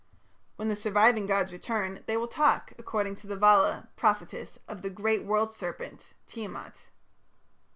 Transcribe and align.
When 0.55 0.67
the 0.67 0.75
surviving 0.75 1.27
gods 1.27 1.53
return, 1.53 2.03
they 2.07 2.17
will 2.17 2.27
talk, 2.27 2.73
according 2.79 3.17
to 3.17 3.27
the 3.27 3.35
Vala 3.35 3.89
(prophetess), 3.95 4.57
of 4.67 4.81
"the 4.81 4.89
great 4.89 5.25
world 5.25 5.53
serpent" 5.53 6.15
(Tiamat). 6.25 6.89